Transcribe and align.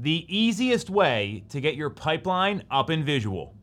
the 0.00 0.24
easiest 0.34 0.88
way 0.88 1.44
to 1.50 1.60
get 1.60 1.74
your 1.74 1.90
pipeline 1.90 2.62
up 2.70 2.88
in 2.88 3.04
visual. 3.04 3.54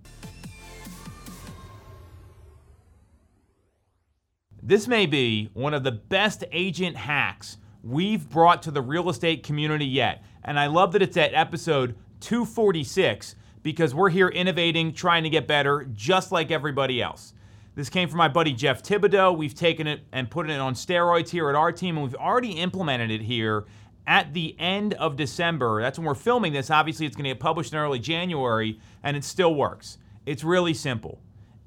This 4.61 4.87
may 4.87 5.07
be 5.07 5.49
one 5.53 5.73
of 5.73 5.83
the 5.83 5.91
best 5.91 6.43
agent 6.51 6.95
hacks 6.95 7.57
we've 7.83 8.29
brought 8.29 8.61
to 8.63 8.71
the 8.71 8.81
real 8.81 9.09
estate 9.09 9.41
community 9.41 9.85
yet. 9.85 10.23
And 10.43 10.59
I 10.59 10.67
love 10.67 10.91
that 10.91 11.01
it's 11.01 11.17
at 11.17 11.33
episode 11.33 11.95
246 12.19 13.35
because 13.63 13.95
we're 13.95 14.09
here 14.09 14.27
innovating, 14.27 14.93
trying 14.93 15.23
to 15.23 15.29
get 15.31 15.47
better, 15.47 15.87
just 15.93 16.31
like 16.31 16.51
everybody 16.51 17.01
else. 17.01 17.33
This 17.73 17.89
came 17.89 18.09
from 18.09 18.17
my 18.17 18.27
buddy 18.27 18.53
Jeff 18.53 18.83
Thibodeau. 18.83 19.35
We've 19.35 19.55
taken 19.55 19.87
it 19.87 20.01
and 20.11 20.29
put 20.29 20.49
it 20.49 20.59
on 20.59 20.75
steroids 20.75 21.29
here 21.29 21.49
at 21.49 21.55
our 21.55 21.71
team, 21.71 21.97
and 21.97 22.03
we've 22.03 22.15
already 22.15 22.51
implemented 22.51 23.09
it 23.09 23.21
here 23.21 23.65
at 24.07 24.33
the 24.33 24.55
end 24.57 24.95
of 24.95 25.15
December. 25.15 25.81
That's 25.81 25.99
when 25.99 26.07
we're 26.07 26.15
filming 26.15 26.53
this. 26.53 26.71
Obviously, 26.71 27.05
it's 27.05 27.15
going 27.15 27.25
to 27.25 27.29
get 27.31 27.39
published 27.39 27.73
in 27.73 27.79
early 27.79 27.99
January, 27.99 28.79
and 29.03 29.15
it 29.15 29.23
still 29.23 29.53
works. 29.53 29.99
It's 30.25 30.43
really 30.43 30.73
simple 30.73 31.19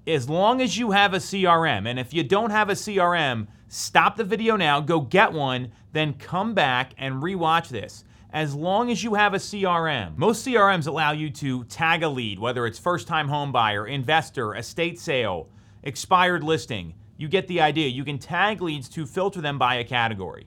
as 0.07 0.29
long 0.29 0.61
as 0.61 0.79
you 0.79 0.91
have 0.91 1.15
a 1.15 1.19
CRM, 1.19 1.89
and 1.89 1.99
if 1.99 2.13
you 2.13 2.25
don't 2.25 2.51
have 2.51 2.69
a 2.69 2.75
CRM, 2.75 3.47
stop 3.69 4.17
the 4.17 4.25
video 4.25 4.57
now, 4.57 4.81
go 4.81 5.01
get 5.01 5.33
one, 5.33 5.71
then 5.93 6.15
come 6.15 6.55
back 6.55 6.93
and 6.99 7.23
rewatch 7.23 7.69
this. 7.69 8.05
As 8.33 8.55
long 8.55 8.91
as 8.91 9.03
you 9.03 9.15
have 9.15 9.35
a 9.35 9.39
CRM, 9.39 10.17
most 10.17 10.47
CRMs 10.47 10.87
allow 10.87 11.13
you 11.13 11.31
to 11.31 11.65
tag 11.65 12.03
a 12.03 12.09
lead, 12.09 12.39
whether 12.39 12.67
it's 12.67 12.79
first 12.79 13.09
time 13.09 13.29
home 13.29 13.51
buyer, 13.53 13.87
investor, 13.87 14.55
estate 14.55 15.01
sale, 15.01 15.49
expired 15.83 16.45
listing. 16.45 16.95
You 17.17 17.29
get 17.29 17.49
the 17.49 17.61
idea. 17.61 17.89
You 17.89 18.05
can 18.05 18.19
tag 18.19 18.63
leads 18.63 18.89
to 18.91 19.05
filter 19.05 19.41
them 19.41 19.59
by 19.59 19.77
a 19.77 19.85
category. 19.85 20.47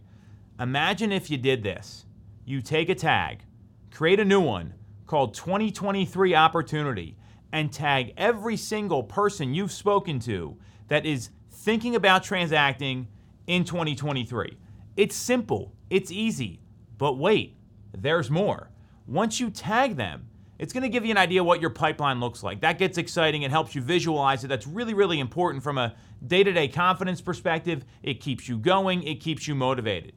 Imagine 0.59 1.11
if 1.11 1.31
you 1.31 1.37
did 1.37 1.63
this. 1.63 2.05
You 2.45 2.61
take 2.61 2.89
a 2.89 2.95
tag, 2.95 3.43
create 3.91 4.19
a 4.19 4.25
new 4.25 4.41
one 4.41 4.75
called 5.07 5.33
2023 5.33 6.35
Opportunity 6.35 7.17
and 7.51 7.73
tag 7.73 8.13
every 8.17 8.55
single 8.55 9.03
person 9.03 9.53
you've 9.53 9.71
spoken 9.71 10.19
to 10.19 10.57
that 10.89 11.05
is 11.05 11.31
thinking 11.49 11.95
about 11.95 12.23
transacting 12.23 13.07
in 13.47 13.63
2023. 13.63 14.57
It's 14.95 15.15
simple, 15.15 15.73
it's 15.89 16.11
easy, 16.11 16.61
but 16.99 17.17
wait, 17.17 17.57
there's 17.97 18.29
more. 18.29 18.69
Once 19.07 19.39
you 19.39 19.49
tag 19.49 19.95
them, 19.95 20.27
it's 20.59 20.71
going 20.71 20.83
to 20.83 20.89
give 20.89 21.03
you 21.03 21.11
an 21.11 21.17
idea 21.17 21.43
what 21.43 21.61
your 21.61 21.71
pipeline 21.71 22.19
looks 22.19 22.43
like. 22.43 22.61
That 22.61 22.77
gets 22.77 22.97
exciting. 22.99 23.41
It 23.41 23.51
helps 23.51 23.73
you 23.73 23.81
visualize 23.81 24.43
it. 24.43 24.47
That's 24.47 24.67
really, 24.67 24.93
really 24.93 25.19
important 25.19 25.63
from 25.63 25.79
a 25.79 25.95
day 26.25 26.43
to 26.43 26.53
day 26.53 26.67
confidence 26.67 27.21
perspective. 27.21 27.83
It 28.03 28.21
keeps 28.21 28.47
you 28.47 28.59
going, 28.59 29.03
it 29.03 29.19
keeps 29.19 29.47
you 29.47 29.55
motivated. 29.55 30.13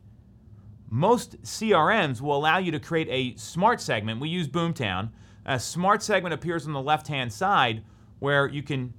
Most 0.88 1.42
CRMs 1.42 2.20
will 2.20 2.36
allow 2.36 2.58
you 2.58 2.70
to 2.72 2.80
create 2.80 3.08
a 3.10 3.36
smart 3.38 3.80
segment. 3.80 4.20
We 4.20 4.28
use 4.28 4.48
Boomtown 4.48 5.10
a 5.46 5.60
smart 5.60 6.02
segment 6.02 6.34
appears 6.34 6.66
on 6.66 6.72
the 6.72 6.82
left 6.82 7.06
hand 7.06 7.32
side 7.32 7.84
where 8.18 8.48
you 8.48 8.62
can 8.62 8.92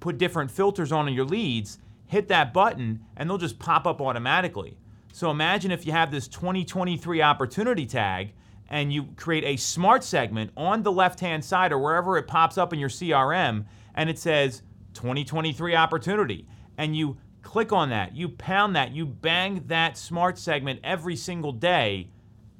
put 0.00 0.18
different 0.18 0.50
filters 0.50 0.90
on 0.90 1.12
your 1.12 1.26
leads, 1.26 1.78
hit 2.06 2.28
that 2.28 2.52
button, 2.52 3.04
and 3.16 3.28
they'll 3.28 3.38
just 3.38 3.58
pop 3.58 3.86
up 3.86 4.00
automatically. 4.00 4.78
So 5.12 5.30
imagine 5.30 5.70
if 5.70 5.84
you 5.84 5.92
have 5.92 6.10
this 6.10 6.26
2023 6.28 7.20
opportunity 7.20 7.84
tag 7.84 8.32
and 8.70 8.90
you 8.90 9.08
create 9.16 9.44
a 9.44 9.56
smart 9.56 10.02
segment 10.02 10.50
on 10.56 10.82
the 10.82 10.90
left 10.90 11.20
hand 11.20 11.44
side 11.44 11.72
or 11.72 11.78
wherever 11.78 12.16
it 12.16 12.26
pops 12.26 12.56
up 12.56 12.72
in 12.72 12.78
your 12.78 12.88
CRM 12.88 13.66
and 13.94 14.08
it 14.08 14.18
says 14.18 14.62
2023 14.94 15.76
opportunity. 15.76 16.46
And 16.78 16.96
you 16.96 17.18
click 17.42 17.72
on 17.72 17.90
that, 17.90 18.16
you 18.16 18.28
pound 18.28 18.74
that, 18.76 18.92
you 18.92 19.04
bang 19.04 19.64
that 19.66 19.98
smart 19.98 20.38
segment 20.38 20.80
every 20.82 21.16
single 21.16 21.52
day. 21.52 22.08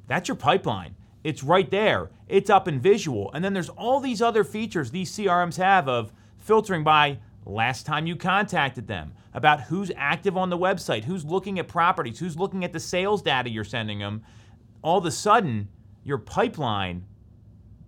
That's 0.06 0.28
your 0.28 0.36
pipeline. 0.36 0.94
It's 1.24 1.42
right 1.42 1.70
there. 1.70 2.11
It's 2.28 2.50
up 2.50 2.66
in 2.66 2.80
visual. 2.80 3.30
And 3.33 3.44
then 3.44 3.55
there's 3.55 3.69
all 3.69 4.00
these 4.00 4.20
other 4.20 4.44
features 4.44 4.91
these 4.91 5.12
CRMs 5.12 5.56
have 5.56 5.89
of 5.89 6.12
filtering 6.36 6.83
by 6.83 7.19
last 7.44 7.86
time 7.86 8.06
you 8.06 8.16
contacted 8.16 8.86
them, 8.86 9.12
about 9.34 9.62
who's 9.62 9.90
active 9.96 10.36
on 10.36 10.51
the 10.51 10.58
website, 10.58 11.05
who's 11.05 11.24
looking 11.24 11.58
at 11.58 11.68
properties, 11.68 12.18
who's 12.18 12.36
looking 12.36 12.64
at 12.64 12.73
the 12.73 12.80
sales 12.80 13.23
data 13.23 13.51
you're 13.51 13.64
sending 13.64 13.98
them. 13.98 14.23
All 14.83 14.98
of 14.98 15.06
a 15.06 15.11
sudden, 15.11 15.68
your 16.05 16.18
pipeline 16.18 17.05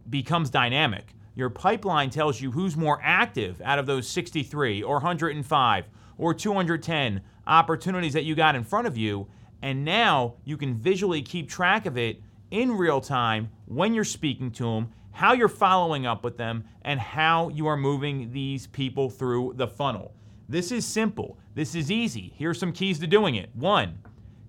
becomes 0.08 0.50
dynamic. 0.50 1.14
Your 1.34 1.50
pipeline 1.50 2.10
tells 2.10 2.40
you 2.40 2.52
who's 2.52 2.76
more 2.76 3.00
active 3.02 3.60
out 3.64 3.78
of 3.78 3.86
those 3.86 4.08
63 4.08 4.82
or 4.82 4.94
105 4.94 5.88
or 6.18 6.34
210 6.34 7.20
opportunities 7.46 8.12
that 8.12 8.24
you 8.24 8.34
got 8.34 8.54
in 8.54 8.64
front 8.64 8.86
of 8.86 8.96
you. 8.96 9.26
And 9.62 9.84
now 9.84 10.34
you 10.44 10.56
can 10.56 10.74
visually 10.74 11.22
keep 11.22 11.48
track 11.48 11.86
of 11.86 11.96
it 11.96 12.20
in 12.50 12.72
real 12.72 13.00
time 13.00 13.50
when 13.66 13.94
you're 13.94 14.04
speaking 14.04 14.50
to 14.52 14.64
them, 14.64 14.90
how 15.12 15.32
you're 15.32 15.48
following 15.48 16.06
up 16.06 16.22
with 16.22 16.36
them, 16.36 16.64
and 16.82 17.00
how 17.00 17.48
you 17.48 17.66
are 17.66 17.76
moving 17.76 18.32
these 18.32 18.66
people 18.66 19.08
through 19.08 19.54
the 19.56 19.66
funnel. 19.66 20.12
This 20.48 20.70
is 20.70 20.84
simple. 20.84 21.38
This 21.54 21.74
is 21.74 21.90
easy. 21.90 22.34
Here's 22.36 22.58
some 22.58 22.72
keys 22.72 22.98
to 22.98 23.06
doing 23.06 23.36
it. 23.36 23.48
One, 23.54 23.98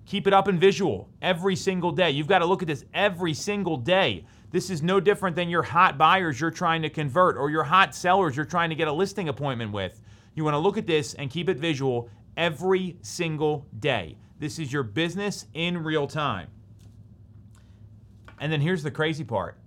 keep 0.04 0.26
it 0.26 0.32
up 0.32 0.48
in 0.48 0.58
visual 0.58 1.08
every 1.22 1.56
single 1.56 1.92
day. 1.92 2.10
You've 2.10 2.26
got 2.26 2.40
to 2.40 2.46
look 2.46 2.62
at 2.62 2.68
this 2.68 2.84
every 2.92 3.32
single 3.32 3.76
day. 3.76 4.24
This 4.50 4.70
is 4.70 4.82
no 4.82 5.00
different 5.00 5.34
than 5.36 5.48
your 5.48 5.62
hot 5.62 5.98
buyers 5.98 6.40
you're 6.40 6.50
trying 6.50 6.82
to 6.82 6.90
convert 6.90 7.36
or 7.36 7.50
your 7.50 7.64
hot 7.64 7.94
sellers 7.94 8.36
you're 8.36 8.44
trying 8.44 8.70
to 8.70 8.76
get 8.76 8.88
a 8.88 8.92
listing 8.92 9.28
appointment 9.28 9.72
with. 9.72 10.00
You 10.36 10.44
want 10.44 10.54
to 10.54 10.58
look 10.58 10.76
at 10.78 10.86
this 10.86 11.14
and 11.14 11.30
keep 11.30 11.48
it 11.48 11.56
visual 11.56 12.08
every 12.36 12.98
single 13.00 13.66
day. 13.80 14.18
This 14.38 14.58
is 14.58 14.70
your 14.70 14.82
business 14.82 15.46
in 15.54 15.82
real 15.82 16.06
time. 16.06 16.48
And 18.38 18.52
then 18.52 18.60
here's 18.60 18.82
the 18.82 18.90
crazy 18.90 19.24
part 19.24 19.58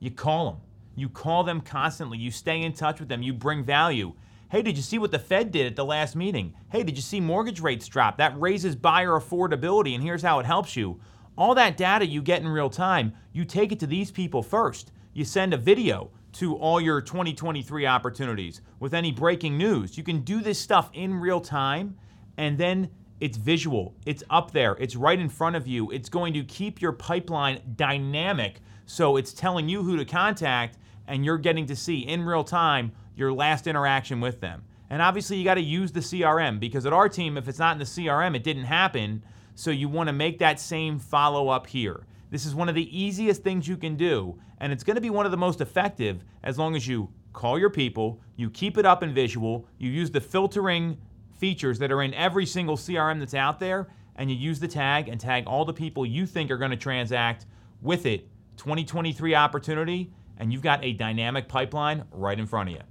you 0.00 0.10
call 0.10 0.50
them. 0.50 0.60
You 0.96 1.08
call 1.08 1.44
them 1.44 1.60
constantly. 1.60 2.18
You 2.18 2.30
stay 2.30 2.62
in 2.62 2.72
touch 2.72 3.00
with 3.00 3.08
them. 3.08 3.22
You 3.22 3.34
bring 3.34 3.64
value. 3.64 4.14
Hey, 4.50 4.62
did 4.62 4.76
you 4.76 4.82
see 4.82 4.98
what 4.98 5.10
the 5.10 5.18
Fed 5.18 5.50
did 5.50 5.66
at 5.66 5.76
the 5.76 5.84
last 5.84 6.16
meeting? 6.16 6.54
Hey, 6.70 6.84
did 6.84 6.96
you 6.96 7.02
see 7.02 7.20
mortgage 7.20 7.60
rates 7.60 7.88
drop? 7.88 8.16
That 8.16 8.38
raises 8.40 8.76
buyer 8.76 9.18
affordability, 9.18 9.94
and 9.94 10.02
here's 10.02 10.22
how 10.22 10.38
it 10.38 10.46
helps 10.46 10.76
you. 10.76 11.00
All 11.36 11.54
that 11.56 11.76
data 11.76 12.06
you 12.06 12.22
get 12.22 12.40
in 12.40 12.48
real 12.48 12.70
time, 12.70 13.12
you 13.32 13.44
take 13.44 13.72
it 13.72 13.80
to 13.80 13.86
these 13.86 14.10
people 14.10 14.42
first. 14.42 14.92
You 15.12 15.24
send 15.24 15.52
a 15.52 15.58
video 15.58 16.10
to 16.34 16.56
all 16.56 16.80
your 16.80 17.00
2023 17.00 17.86
opportunities 17.86 18.60
with 18.80 18.94
any 18.94 19.12
breaking 19.12 19.56
news. 19.56 19.96
You 19.96 20.04
can 20.04 20.20
do 20.20 20.40
this 20.40 20.58
stuff 20.58 20.90
in 20.92 21.14
real 21.14 21.40
time, 21.40 21.96
and 22.36 22.58
then 22.58 22.90
it's 23.20 23.38
visual, 23.38 23.94
it's 24.04 24.22
up 24.30 24.50
there, 24.50 24.76
it's 24.80 24.96
right 24.96 25.18
in 25.18 25.28
front 25.28 25.56
of 25.56 25.66
you. 25.66 25.90
It's 25.90 26.08
going 26.08 26.34
to 26.34 26.44
keep 26.44 26.82
your 26.82 26.92
pipeline 26.92 27.60
dynamic. 27.76 28.60
So 28.86 29.16
it's 29.16 29.32
telling 29.32 29.68
you 29.68 29.82
who 29.82 29.96
to 29.96 30.04
contact, 30.04 30.76
and 31.06 31.24
you're 31.24 31.38
getting 31.38 31.66
to 31.66 31.76
see 31.76 32.00
in 32.00 32.22
real 32.22 32.44
time 32.44 32.92
your 33.16 33.32
last 33.32 33.66
interaction 33.66 34.20
with 34.20 34.40
them. 34.40 34.64
And 34.90 35.00
obviously, 35.00 35.36
you 35.36 35.44
got 35.44 35.54
to 35.54 35.62
use 35.62 35.92
the 35.92 36.00
CRM 36.00 36.60
because 36.60 36.84
at 36.84 36.92
our 36.92 37.08
team, 37.08 37.38
if 37.38 37.48
it's 37.48 37.58
not 37.58 37.72
in 37.72 37.78
the 37.78 37.84
CRM, 37.84 38.36
it 38.36 38.44
didn't 38.44 38.64
happen. 38.64 39.22
So 39.54 39.70
you 39.70 39.88
want 39.88 40.08
to 40.08 40.12
make 40.12 40.38
that 40.40 40.60
same 40.60 40.98
follow 40.98 41.48
up 41.48 41.66
here. 41.66 42.04
This 42.34 42.46
is 42.46 42.54
one 42.56 42.68
of 42.68 42.74
the 42.74 43.00
easiest 43.00 43.44
things 43.44 43.68
you 43.68 43.76
can 43.76 43.94
do, 43.94 44.36
and 44.58 44.72
it's 44.72 44.82
going 44.82 44.96
to 44.96 45.00
be 45.00 45.08
one 45.08 45.24
of 45.24 45.30
the 45.30 45.38
most 45.38 45.60
effective 45.60 46.24
as 46.42 46.58
long 46.58 46.74
as 46.74 46.84
you 46.84 47.08
call 47.32 47.60
your 47.60 47.70
people, 47.70 48.20
you 48.34 48.50
keep 48.50 48.76
it 48.76 48.84
up 48.84 49.04
in 49.04 49.14
visual, 49.14 49.68
you 49.78 49.88
use 49.88 50.10
the 50.10 50.20
filtering 50.20 50.98
features 51.38 51.78
that 51.78 51.92
are 51.92 52.02
in 52.02 52.12
every 52.14 52.44
single 52.44 52.76
CRM 52.76 53.20
that's 53.20 53.34
out 53.34 53.60
there, 53.60 53.86
and 54.16 54.28
you 54.28 54.36
use 54.36 54.58
the 54.58 54.66
tag 54.66 55.08
and 55.08 55.20
tag 55.20 55.44
all 55.46 55.64
the 55.64 55.72
people 55.72 56.04
you 56.04 56.26
think 56.26 56.50
are 56.50 56.58
going 56.58 56.72
to 56.72 56.76
transact 56.76 57.46
with 57.80 58.04
it. 58.04 58.26
2023 58.56 59.36
opportunity, 59.36 60.12
and 60.36 60.52
you've 60.52 60.60
got 60.60 60.84
a 60.84 60.92
dynamic 60.92 61.46
pipeline 61.46 62.02
right 62.10 62.40
in 62.40 62.46
front 62.46 62.68
of 62.68 62.74
you. 62.74 62.82